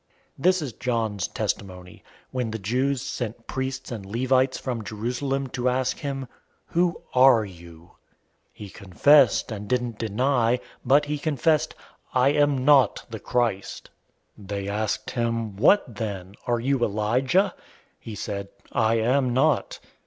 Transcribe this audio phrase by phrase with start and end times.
[0.39, 5.69] 001:019 This is John's testimony, when the Jews sent priests and Levites from Jerusalem to
[5.69, 6.27] ask him,
[6.65, 7.99] "Who are you?" 001:020
[8.53, 11.75] He confessed, and didn't deny, but he confessed,
[12.15, 13.91] "I am not the Christ."
[14.41, 16.33] 001:021 They asked him, "What then?
[16.47, 17.53] Are you Elijah?"
[17.99, 19.77] He said, "I am not."